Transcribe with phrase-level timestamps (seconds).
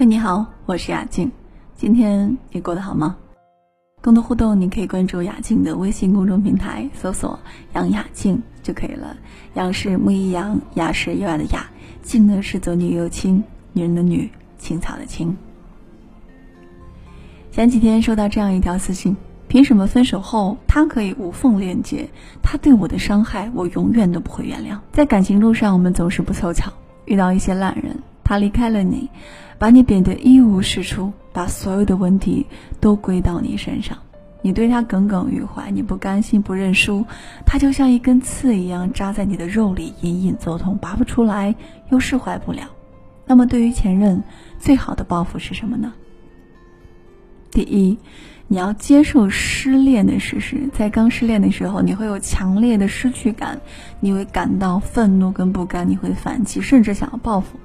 [0.00, 1.30] 嘿，你好，我是雅静。
[1.76, 3.18] 今天你过得好吗？
[4.00, 7.38] 更多互动，你可以关注雅静的微信公众平台，搜索
[7.76, 9.14] “杨雅静”就可以了。
[9.52, 11.68] 杨是木易杨，雅是优雅的雅，
[12.02, 13.44] 静呢是左女右青，
[13.74, 15.36] 女人的女，青草的青。
[17.52, 19.14] 前几天收到这样一条私信：
[19.48, 22.08] 凭什么分手后他可以无缝链接？
[22.42, 24.78] 他对我的伤害，我永远都不会原谅。
[24.92, 26.72] 在感情路上，我们总是不凑巧，
[27.04, 27.94] 遇到一些烂人。
[28.30, 29.10] 他离开了你，
[29.58, 32.46] 把你贬得一无是处，把所有的问题
[32.78, 33.98] 都归到你身上。
[34.40, 37.04] 你对他耿耿于怀，你不甘心不认输，
[37.44, 41.52] 他就像一根刺一样扎在你的肉里，隐隐作痛，拔不出来，
[41.88, 42.62] 又释怀不了。
[43.26, 44.22] 那么，对于前任，
[44.60, 45.92] 最好的报复是什么呢？
[47.50, 47.98] 第一，
[48.46, 50.70] 你要接受失恋的事实。
[50.72, 53.60] 在刚失恋的时候，你会有强烈的失去感，
[53.98, 57.58] 你会感到愤怒跟不甘，你会反击，甚至想要报复。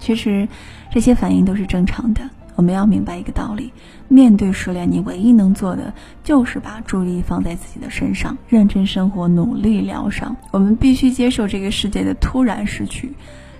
[0.00, 0.48] 其实，
[0.90, 2.22] 这些反应都是正常的。
[2.56, 3.72] 我们要明白一个道理：
[4.08, 10.36] 面对失恋，你唯一能做的就是把注意力放在自己的身上，认真生活，努力疗伤。
[10.50, 13.12] 我们必须接受这个世界的突然失去，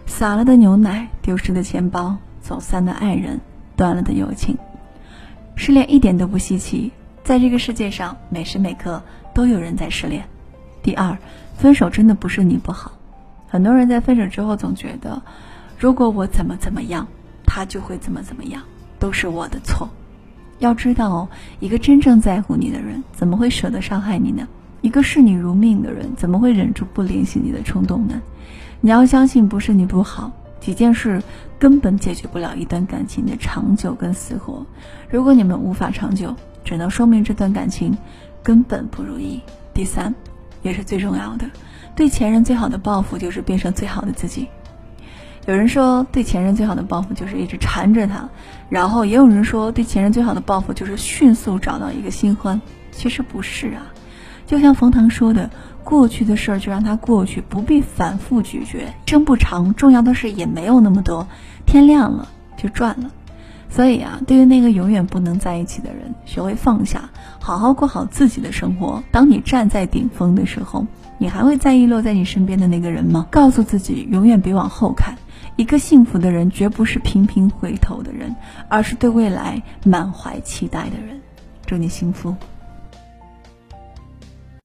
[0.06, 3.40] 洒了的牛奶，丢失的钱包，走散的爱人，
[3.76, 4.58] 断了的友情。
[5.56, 6.90] 失恋一点都不稀奇，
[7.22, 9.02] 在这个世界上，每时每刻
[9.34, 10.24] 都有人在失恋。
[10.82, 11.16] 第二，
[11.54, 12.92] 分手真的不是你不好。
[13.48, 15.22] 很多人在分手之后总觉得。
[15.80, 17.08] 如果我怎么怎么样，
[17.46, 18.62] 他就会怎么怎么样，
[18.98, 19.88] 都是我的错。
[20.58, 21.26] 要知道，
[21.58, 24.46] 一个真正在乎你的人，怎么会舍得伤害你呢？
[24.82, 28.20] 一个视你如命的人，怎么会忍住不联系你的冲动呢？
[28.82, 31.22] 你要相信，不是你不好，几件事
[31.58, 34.66] 根本解决不了一段感情的长久跟死活。
[35.08, 37.96] 如果你们无法长久，只能说明这段感情
[38.42, 39.40] 根本不如意。
[39.72, 40.14] 第三，
[40.60, 41.46] 也是最重要的，
[41.96, 44.46] 对前任最好的报复就是变成最好的自己。
[45.46, 48.28] 有人说，对前任最好的报复就是一直缠着他，
[48.68, 52.60] 然后也有人说，对前任最好的报复就是迅速找到一个新欢。
[52.92, 53.82] 其实不是啊，
[54.46, 55.50] 就像冯唐说的，
[55.82, 58.94] 过去的事儿就让它过去，不必反复咀嚼。
[59.06, 61.26] 生不长，重要的事也没有那么多，
[61.66, 63.10] 天亮了就赚了。
[63.70, 67.08] 所以啊，对于那个永远不能在一起的人，学会放下，
[67.40, 69.02] 好好过好自己的生活。
[69.10, 70.86] 当你站在顶峰的时候，
[71.18, 73.26] 你还会在意落在你身边的那个人吗？
[73.30, 75.16] 告诉自己，永远别往后看。
[75.56, 78.34] 一个幸福的人，绝不是频频回头的人，
[78.68, 81.20] 而是对未来满怀期待的人。
[81.66, 82.34] 祝你幸福。